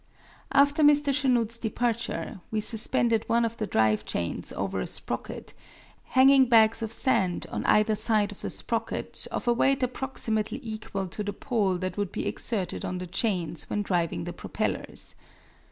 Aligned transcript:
After 0.51 0.81
Mr. 0.81 1.13
Chanute's 1.13 1.59
departure, 1.59 2.41
we 2.49 2.59
suspended 2.59 3.23
one 3.29 3.45
of 3.45 3.57
the 3.57 3.67
drive 3.67 4.03
chains 4.03 4.51
over 4.53 4.79
a 4.79 4.87
sprocket, 4.87 5.53
hanging 6.05 6.47
bags 6.49 6.81
of 6.81 6.91
sand 6.91 7.45
on 7.51 7.63
either 7.67 7.93
side 7.93 8.31
of 8.31 8.41
the 8.41 8.49
sprocket 8.49 9.27
of 9.29 9.47
a 9.47 9.53
weight 9.53 9.83
approximately 9.83 10.59
equal 10.63 11.05
to 11.09 11.23
the 11.23 11.31
pull 11.33 11.77
that 11.77 11.97
would 11.97 12.11
be 12.11 12.25
exerted 12.25 12.83
on 12.83 12.97
the 12.97 13.05
chains 13.05 13.69
when 13.69 13.83
driving 13.83 14.23
the 14.23 14.33
propellers. 14.33 15.13